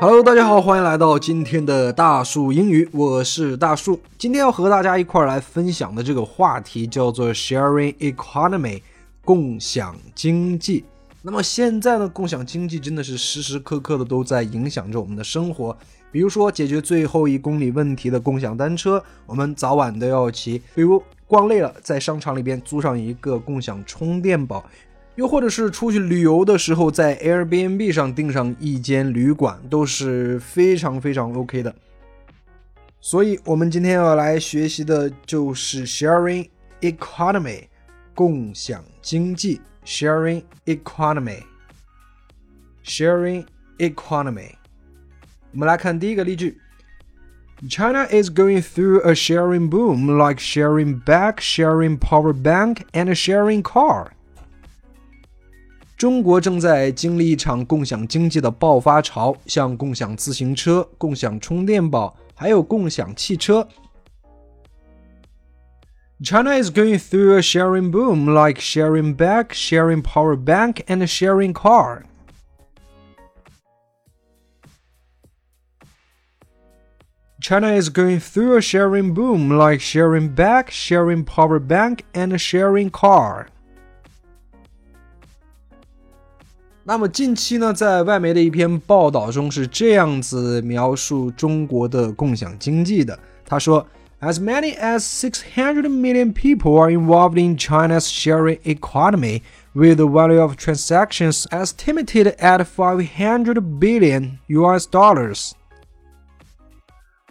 [0.00, 4.00] Hello，大家好，欢迎来到今天的大树英语，我是大树。
[4.18, 8.82] 今天要和大家一块儿来分享的这个话题叫做 sharing economy，
[9.24, 10.84] 共享经济。
[11.22, 15.76] 那么现在呢，共享经济真的是时时刻刻的都在影响着我们的生活。
[16.10, 21.02] 比如说解决最后一公里问题的共享单车，我们早晚都要骑；比如
[21.34, 24.64] 逛累了，在商场里边租上一个共享充电宝。
[25.16, 31.74] 又或者是出去旅游的时候，在 Airbnb 上订上一间旅馆，都是非常非常 OK 的。
[33.00, 36.48] 所以，我们今天要来学习的就是 sharing
[36.80, 37.64] economy，
[38.14, 39.60] 共享经济。
[39.84, 43.44] sharing economy，sharing
[43.78, 44.52] economy。
[45.50, 46.60] 我们来看第一个例句
[47.69, 53.61] ：China is going through a sharing boom, like sharing bag, sharing power bank, and sharing
[53.61, 54.07] car.
[55.97, 63.67] 中国正在经历一场共享经济的爆发潮，像共享自行车、共享充电宝，还有共享汽车。
[66.21, 72.03] China is going through a sharing boom, like sharing bag, sharing power bank, and sharing car.
[77.43, 82.89] China is going through a sharing boom, like sharing bag, sharing power bank, and sharing
[82.89, 83.45] car.
[86.83, 93.17] 那么近期呢，在外媒的一篇报道中是这样子描述中国的共享经济的。
[93.45, 93.87] 他说，
[94.21, 99.43] As many as 600 million people are involved in China's sharing economy,
[99.73, 105.53] with the value of transactions estimated at 500 billion US dollars.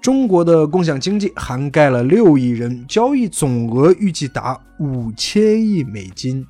[0.00, 6.46] 中国的共享经济涵盖了六亿人，交易总额预计达五千亿美金。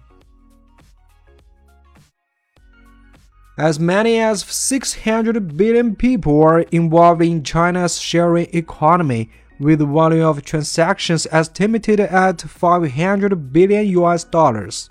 [3.56, 9.28] As many as 600 billion people are involved in China's sharing economy,
[9.60, 14.88] with the volume of transactions estimated at 500 billion US dollars.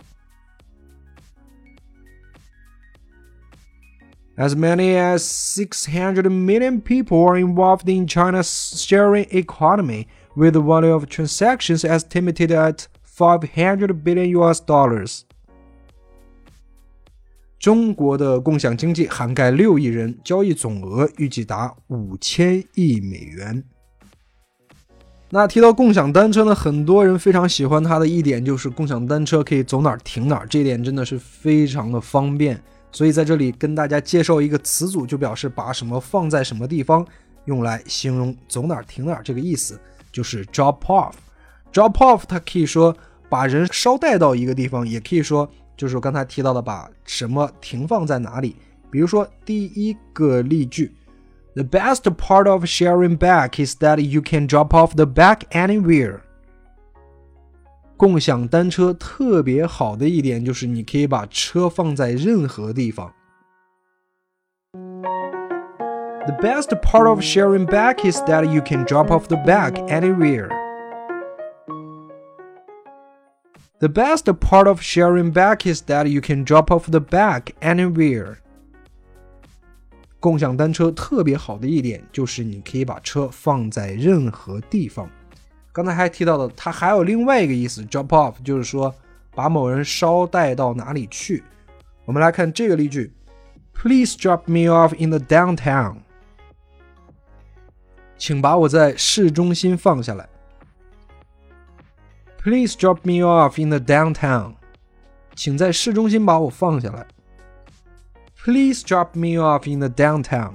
[4.38, 8.46] As many as 600 million people are involved in China's
[8.80, 10.06] sharing economy,
[10.36, 15.22] with the volume of transactions estimated at 500 billion US dollars.
[17.58, 23.64] 中国的共享经济涵盖六亿人，交易总额预计达五千亿美元。
[25.30, 32.62] 那提到共享单车呢，很多人非常喜欢它的一点就是共享单车可以走哪儿停哪儿，这一点真的是非常的方便。
[32.90, 37.06] 所以在这里跟大家介绍一个词组，就表示把什么放在什么地方，
[37.44, 41.14] 用来形容走哪儿停哪儿这个意思，就是 drop off。
[41.72, 42.96] drop off 它可以说
[43.28, 45.48] 把人捎带到一个地方，也可以说。
[45.76, 48.56] 就是我刚才提到的，把什么停放在哪里。
[48.90, 50.92] 比如说第一个例句
[51.54, 56.22] ：The best part of sharing back is that you can drop off the bag anywhere。
[57.98, 63.12] 共享单车特别好的一点就是你可以把车放在任何地方。
[66.24, 70.48] The best part of sharing back is that you can drop off the bag anywhere.
[73.80, 78.36] The best part of sharing back is that you can drop off the bag anywhere.
[80.20, 85.10] 共享单车特别好的一点就是你可以把车放在任何地方。
[85.72, 88.94] 刚才还提到的，它还有另外一个意思，drop off，就是说
[89.34, 91.44] 把某人捎带到哪里去。
[92.04, 93.12] 我们来看这个例句
[93.74, 95.98] ：Please drop me off in the downtown。
[98.16, 100.28] 请把我在市中心放下来。
[102.42, 104.54] Please drop me off in the downtown。
[105.36, 107.06] 请在市中心把我放下来。
[108.42, 110.54] Please drop me off in the downtown。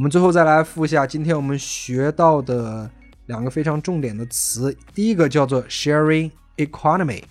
[0.00, 2.90] 我们最后再来复一下今天我们学到的
[3.26, 4.74] 两个非常重点的词。
[4.94, 7.22] 第一个叫做 sharing economy，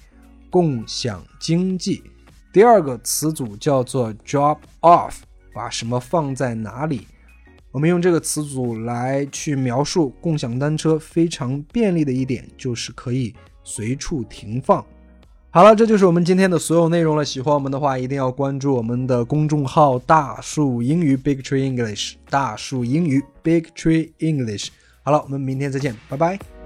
[0.52, 2.04] 共享经济。
[2.54, 5.16] 第二个词组叫做 drop off，
[5.52, 7.08] 把什么放在哪里。
[7.72, 13.34] 我们用这个词组来去描述共享单车非常便利的一点，就是可以
[13.64, 14.86] 随处停放。
[15.52, 17.26] 好了，这就是我们今天的所有内容了。
[17.26, 22.14] 喜欢我们的话，一定要关注我们的公众号“大树英语 ”（Big Tree English）。
[22.30, 24.68] 大树英语 （Big Tree English）。
[25.02, 26.59] 好了，我们明天再见，拜拜。